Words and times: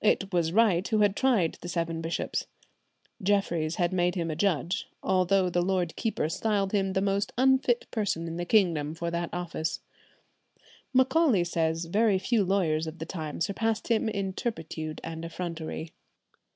It 0.00 0.32
was 0.32 0.50
Wright 0.52 0.88
who 0.88 1.02
had 1.02 1.14
tried 1.14 1.56
the 1.60 1.68
seven 1.68 2.00
bishops. 2.00 2.48
Jeffries 3.22 3.76
had 3.76 3.92
had 3.92 4.14
him 4.16 4.26
made 4.26 4.32
a 4.32 4.34
judge, 4.34 4.88
although 5.04 5.48
the 5.48 5.62
lord 5.62 5.94
keeper 5.94 6.28
styled 6.28 6.72
him 6.72 6.94
the 6.94 7.00
most 7.00 7.32
unfit 7.38 7.88
person 7.92 8.26
in 8.26 8.38
the 8.38 8.44
kingdom 8.44 8.92
for 8.96 9.08
that 9.12 9.30
office. 9.32 9.78
Macaulay 10.92 11.44
says 11.44 11.84
very 11.84 12.18
few 12.18 12.42
lawyers 12.44 12.88
of 12.88 12.98
the 12.98 13.06
time 13.06 13.40
surpassed 13.40 13.86
him 13.86 14.08
in 14.08 14.32
turpitude 14.32 15.00
and 15.04 15.24
effrontery. 15.24 15.92